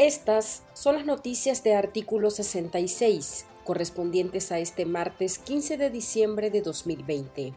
Estas 0.00 0.62
son 0.72 0.94
las 0.94 1.04
noticias 1.04 1.62
de 1.62 1.74
artículo 1.74 2.30
66, 2.30 3.44
correspondientes 3.64 4.50
a 4.50 4.58
este 4.58 4.86
martes 4.86 5.38
15 5.38 5.76
de 5.76 5.90
diciembre 5.90 6.50
de 6.50 6.62
2020. 6.62 7.52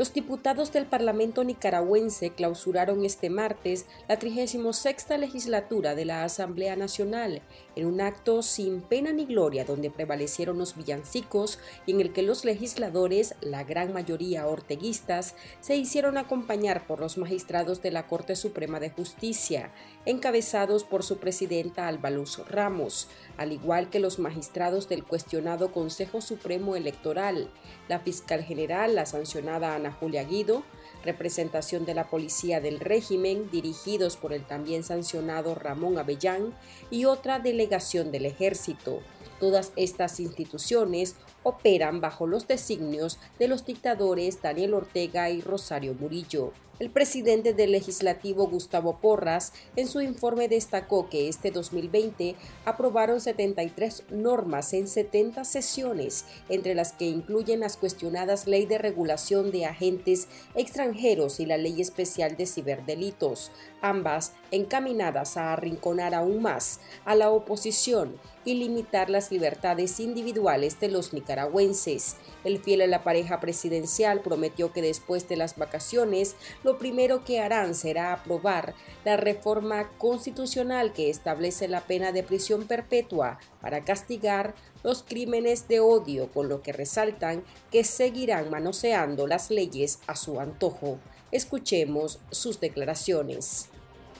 Los 0.00 0.14
diputados 0.14 0.72
del 0.72 0.86
Parlamento 0.86 1.44
nicaragüense 1.44 2.30
clausuraron 2.30 3.04
este 3.04 3.28
martes 3.28 3.84
la 4.08 4.18
36 4.18 4.96
legislatura 5.18 5.94
de 5.94 6.06
la 6.06 6.24
Asamblea 6.24 6.74
Nacional 6.74 7.42
en 7.76 7.84
un 7.84 8.00
acto 8.00 8.40
sin 8.40 8.80
pena 8.80 9.12
ni 9.12 9.26
gloria 9.26 9.66
donde 9.66 9.90
prevalecieron 9.90 10.56
los 10.56 10.74
villancicos 10.74 11.58
y 11.84 11.92
en 11.92 12.00
el 12.00 12.14
que 12.14 12.22
los 12.22 12.46
legisladores, 12.46 13.34
la 13.42 13.62
gran 13.62 13.92
mayoría 13.92 14.46
orteguistas, 14.46 15.34
se 15.60 15.76
hicieron 15.76 16.16
acompañar 16.16 16.86
por 16.86 17.00
los 17.00 17.18
magistrados 17.18 17.82
de 17.82 17.90
la 17.90 18.06
Corte 18.06 18.36
Suprema 18.36 18.80
de 18.80 18.88
Justicia, 18.88 19.70
encabezados 20.06 20.82
por 20.82 21.02
su 21.02 21.18
presidenta 21.18 21.88
Albaluz 21.88 22.38
Ramos, 22.48 23.08
al 23.36 23.52
igual 23.52 23.90
que 23.90 24.00
los 24.00 24.18
magistrados 24.18 24.88
del 24.88 25.04
cuestionado 25.04 25.72
Consejo 25.72 26.22
Supremo 26.22 26.74
Electoral, 26.74 27.50
la 27.86 27.98
fiscal 27.98 28.42
general, 28.42 28.94
la 28.94 29.04
sancionada 29.04 29.74
Ana 29.74 29.89
Julia 29.92 30.24
Guido, 30.24 30.62
representación 31.04 31.84
de 31.84 31.94
la 31.94 32.08
Policía 32.08 32.60
del 32.60 32.80
Régimen, 32.80 33.50
dirigidos 33.50 34.16
por 34.16 34.32
el 34.32 34.44
también 34.44 34.82
sancionado 34.82 35.54
Ramón 35.54 35.98
Avellán, 35.98 36.54
y 36.90 37.04
otra 37.04 37.38
delegación 37.38 38.12
del 38.12 38.26
Ejército. 38.26 39.00
Todas 39.40 39.72
estas 39.74 40.20
instituciones 40.20 41.16
operan 41.42 42.00
bajo 42.00 42.26
los 42.26 42.46
designios 42.46 43.18
de 43.38 43.48
los 43.48 43.64
dictadores 43.64 44.42
Daniel 44.42 44.74
Ortega 44.74 45.30
y 45.30 45.40
Rosario 45.40 45.94
Murillo. 45.94 46.52
El 46.80 46.90
presidente 46.90 47.52
del 47.52 47.72
legislativo 47.72 48.46
Gustavo 48.46 49.00
Porras 49.00 49.52
en 49.76 49.86
su 49.86 50.00
informe 50.00 50.48
destacó 50.48 51.10
que 51.10 51.28
este 51.28 51.50
2020 51.50 52.36
aprobaron 52.64 53.20
73 53.20 54.04
normas 54.10 54.72
en 54.72 54.88
70 54.88 55.44
sesiones, 55.44 56.24
entre 56.48 56.74
las 56.74 56.92
que 56.92 57.04
incluyen 57.04 57.60
las 57.60 57.76
cuestionadas 57.76 58.46
Ley 58.46 58.64
de 58.64 58.78
Regulación 58.78 59.50
de 59.50 59.66
Agentes 59.66 60.28
Extranjeros 60.54 61.38
y 61.38 61.44
la 61.44 61.58
Ley 61.58 61.82
Especial 61.82 62.38
de 62.38 62.46
Ciberdelitos, 62.46 63.52
ambas 63.82 64.32
encaminadas 64.50 65.36
a 65.36 65.52
arrinconar 65.52 66.14
aún 66.14 66.42
más 66.42 66.80
a 67.04 67.14
la 67.14 67.30
oposición 67.30 68.18
y 68.44 68.54
limitar 68.54 69.10
las 69.10 69.30
libertades 69.30 70.00
individuales 70.00 70.80
de 70.80 70.88
los 70.88 71.12
nicaragüenses. 71.12 72.16
El 72.42 72.58
fiel 72.58 72.82
a 72.82 72.86
la 72.86 73.04
pareja 73.04 73.38
presidencial 73.40 74.20
prometió 74.20 74.72
que 74.72 74.82
después 74.82 75.28
de 75.28 75.36
las 75.36 75.56
vacaciones 75.56 76.36
lo 76.64 76.78
primero 76.78 77.24
que 77.24 77.40
harán 77.40 77.74
será 77.74 78.12
aprobar 78.12 78.74
la 79.04 79.16
reforma 79.16 79.90
constitucional 79.98 80.92
que 80.92 81.10
establece 81.10 81.68
la 81.68 81.82
pena 81.82 82.12
de 82.12 82.22
prisión 82.22 82.66
perpetua 82.66 83.38
para 83.60 83.84
castigar 83.84 84.54
los 84.82 85.02
crímenes 85.02 85.68
de 85.68 85.80
odio, 85.80 86.32
con 86.32 86.48
lo 86.48 86.62
que 86.62 86.72
resaltan 86.72 87.44
que 87.70 87.84
seguirán 87.84 88.50
manoseando 88.50 89.26
las 89.26 89.50
leyes 89.50 90.00
a 90.06 90.16
su 90.16 90.40
antojo. 90.40 90.98
Escuchemos 91.30 92.18
sus 92.30 92.60
declaraciones. 92.60 93.68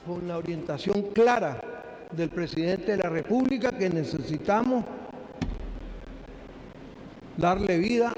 Con 0.06 0.26
la 0.26 0.38
orientación 0.38 1.02
clara 1.12 1.60
del 2.10 2.30
presidente 2.30 2.92
de 2.92 2.96
la 2.98 3.10
República 3.10 3.72
que 3.72 3.90
necesitamos 3.90 4.84
darle 7.36 7.78
vida 7.78 8.12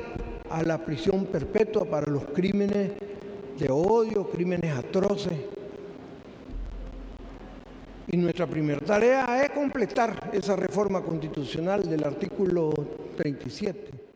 a 0.51 0.63
la 0.63 0.79
prisión 0.79 1.27
perpetua 1.27 1.85
para 1.85 2.11
los 2.11 2.25
crímenes 2.27 2.93
de 3.59 3.71
odio, 3.71 4.29
crímenes 4.31 4.77
atroces. 4.77 5.39
Y 8.09 8.17
nuestra 8.17 8.47
primera 8.47 8.81
tarea 8.81 9.45
es 9.45 9.51
completar 9.51 10.31
esa 10.33 10.57
reforma 10.57 11.03
constitucional 11.03 11.89
del 11.89 12.05
artículo 12.05 12.73
37. 13.17 14.12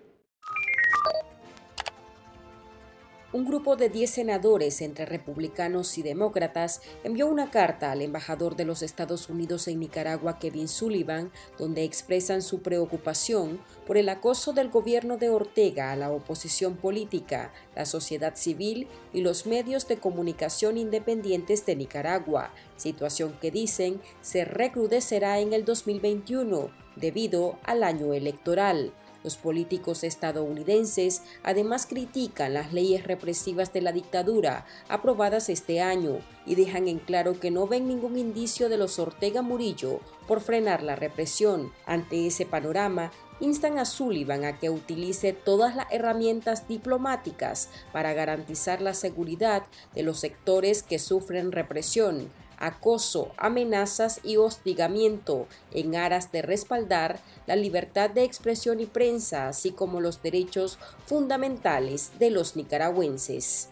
Un 3.36 3.44
grupo 3.44 3.76
de 3.76 3.91
10 3.91 4.08
senadores 4.08 4.80
entre 4.80 5.04
republicanos 5.04 5.98
y 5.98 6.02
demócratas 6.02 6.80
envió 7.04 7.26
una 7.26 7.50
carta 7.50 7.92
al 7.92 8.00
embajador 8.00 8.56
de 8.56 8.64
los 8.64 8.80
Estados 8.80 9.28
Unidos 9.28 9.69
en 9.69 9.78
Nicaragua, 9.78 10.38
Kevin 10.38 10.69
Sullivan, 10.69 11.30
donde 11.58 11.84
expresan 11.84 12.41
su 12.41 12.62
preocupación 12.62 13.60
por 13.86 13.98
el 13.98 14.08
acoso 14.08 14.54
del 14.54 14.70
gobierno 14.70 15.19
de 15.19 15.28
Ortega 15.28 15.92
a 15.92 15.96
la 15.96 16.10
oposición 16.10 16.76
política, 16.76 17.52
la 17.75 17.84
sociedad 17.84 18.36
civil 18.36 18.88
y 19.12 19.20
los 19.20 19.44
medios 19.44 19.86
de 19.86 19.98
comunicación 19.98 20.78
independientes 20.78 21.66
de 21.66 21.76
Nicaragua, 21.76 22.54
situación 22.78 23.36
que 23.38 23.50
dicen 23.50 24.00
se 24.22 24.46
recrudecerá 24.46 25.41
en 25.41 25.52
el 25.52 25.66
2021 25.66 26.70
debido 26.96 27.58
al 27.64 27.84
año 27.84 28.14
electoral. 28.14 28.94
Los 29.25 29.37
políticos 29.37 30.04
estadounidenses 30.04 31.22
además 31.43 31.87
critican 31.87 32.54
las 32.54 32.72
leyes 32.72 33.04
represivas 33.04 33.72
de 33.72 33.82
la 33.82 33.93
dictadura 33.93 34.66
aprobadas 34.88 35.49
este 35.49 35.81
año 35.81 36.21
y 36.44 36.54
dejan 36.54 36.88
en 36.88 36.99
claro 36.99 37.41
que 37.41 37.50
no 37.50 37.66
ven 37.66 37.88
ningún 37.88 38.16
indicio 38.16 38.69
de 38.69 38.76
los 38.76 38.99
Ortega 38.99 39.43
Murillo 39.43 40.00
por 40.28 40.41
frenar 40.41 40.82
la 40.82 40.97
represión. 40.97 41.72
Ante 41.87 42.26
ese 42.26 42.47
panorama, 42.47 43.10
instan 43.41 43.78
a 43.78 43.84
Sullivan 43.84 44.44
a 44.44 44.59
que 44.59 44.71
utilice 44.71 45.32
todas 45.32 45.76
las 45.76 45.87
herramientas 45.91 46.69
diplomáticas 46.69 47.69
para 47.93 48.15
garantizar 48.15 48.81
la 48.81 48.94
seguridad 48.94 49.65
de 49.94 50.03
los 50.03 50.21
sectores 50.21 50.82
que 50.82 50.99
sufren 50.99 51.53
represión 51.53 52.31
acoso, 52.59 53.33
amenazas 53.37 54.21
y 54.22 54.37
hostigamiento 54.37 55.47
en 55.72 55.97
aras 55.97 56.33
de 56.33 56.43
respaldar 56.43 57.21
la 57.47 57.56
libertad 57.56 58.11
de 58.11 58.25
expresión 58.25 58.81
y 58.81 58.87
prensa, 58.87 59.49
así 59.49 59.71
como 59.71 60.00
los 60.00 60.22
derechos 60.22 60.78
fundamentales 61.06 62.12
de 62.19 62.31
los 62.31 62.56
nicaragüenses. 62.56 63.71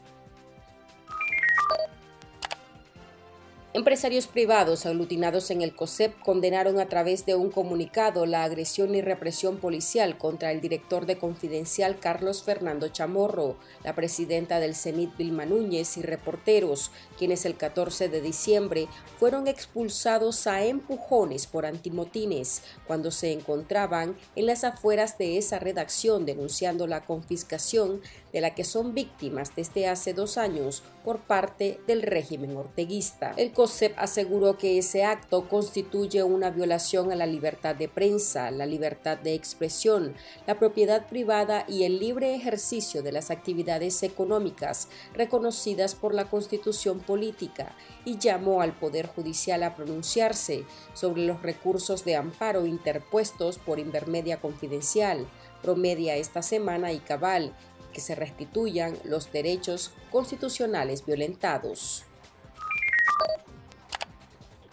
Empresarios 3.77 4.29
privados 4.29 4.87
aglutinados 4.87 5.51
en 5.51 5.61
el 5.61 5.75
COSEP 5.75 6.17
condenaron 6.21 6.79
a 6.79 6.87
través 6.87 7.27
de 7.27 7.35
un 7.35 7.51
comunicado 7.51 8.25
la 8.25 8.45
agresión 8.45 8.95
y 8.95 9.01
represión 9.01 9.57
policial 9.57 10.17
contra 10.17 10.53
el 10.53 10.61
director 10.61 11.07
de 11.07 11.19
Confidencial 11.19 11.99
Carlos 11.99 12.45
Fernando 12.45 12.87
Chamorro, 12.87 13.57
la 13.83 13.97
presidenta 13.97 14.61
del 14.61 14.77
CENIT 14.77 15.17
Vilma 15.17 15.45
Núñez 15.45 15.97
y 15.97 16.03
reporteros, 16.03 16.93
quienes 17.19 17.47
el 17.47 17.57
14 17.57 18.09
de 18.09 18.21
diciembre 18.21 18.87
fueron 19.19 19.49
expulsados 19.49 20.47
a 20.47 20.65
empujones 20.65 21.49
por 21.49 21.67
antimotines 21.67 22.63
cuando 22.87 23.11
se 23.11 23.33
encontraban 23.33 24.17
en 24.37 24.47
las 24.47 24.63
afueras 24.63 25.19
de 25.19 25.37
esa 25.37 25.59
redacción 25.59 26.27
denunciando 26.27 26.87
la 26.87 27.05
confiscación 27.05 28.03
de 28.33 28.41
la 28.41 28.55
que 28.55 28.63
son 28.63 28.95
víctimas 28.95 29.57
desde 29.57 29.89
hace 29.89 30.15
dos 30.15 30.39
años 30.39 30.85
por 31.05 31.21
parte 31.21 31.81
del 31.89 32.03
régimen 32.03 32.57
orteguista. 32.57 33.33
COSEP 33.65 33.99
aseguró 33.99 34.59
que 34.59 34.77
ese 34.77 35.05
acto 35.05 35.49
constituye 35.49 36.23
una 36.23 36.51
violación 36.51 37.11
a 37.11 37.17
la 37.17 37.25
libertad 37.25 37.75
de 37.75 37.89
prensa, 37.89 38.51
la 38.51 38.67
libertad 38.67 39.17
de 39.17 39.33
expresión, 39.33 40.15
la 40.47 40.59
propiedad 40.59 41.09
privada 41.09 41.65
y 41.67 41.85
el 41.85 41.99
libre 41.99 42.35
ejercicio 42.35 43.03
de 43.03 43.11
las 43.11 43.31
actividades 43.31 44.03
económicas 44.03 44.89
reconocidas 45.15 45.95
por 45.95 46.13
la 46.13 46.27
Constitución 46.27 47.01
política 47.01 47.75
y 48.05 48.19
llamó 48.19 48.61
al 48.61 48.79
Poder 48.79 49.07
Judicial 49.07 49.63
a 49.63 49.75
pronunciarse 49.75 50.67
sobre 50.93 51.25
los 51.25 51.41
recursos 51.41 52.05
de 52.05 52.17
amparo 52.17 52.67
interpuestos 52.67 53.57
por 53.57 53.79
Invermedia 53.79 54.43
Confidencial, 54.43 55.27
Promedia 55.63 56.17
esta 56.17 56.43
semana 56.43 56.93
y 56.93 56.99
Cabal, 56.99 57.55
que 57.95 58.03
se 58.03 58.15
restituyan 58.15 58.99
los 59.05 59.33
derechos 59.33 59.91
constitucionales 60.11 61.07
violentados. 61.07 62.05